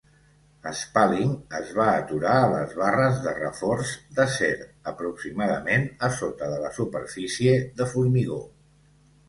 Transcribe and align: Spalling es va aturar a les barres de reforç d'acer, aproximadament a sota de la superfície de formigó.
Spalling 0.77 1.33
es 1.59 1.73
va 1.79 1.85
aturar 1.89 2.37
a 2.37 2.47
les 2.53 2.73
barres 2.79 3.19
de 3.27 3.35
reforç 3.43 3.93
d'acer, 4.17 4.51
aproximadament 4.95 5.87
a 6.09 6.13
sota 6.19 6.51
de 6.57 6.61
la 6.67 6.75
superfície 6.81 7.57
de 7.81 7.91
formigó. 7.97 8.43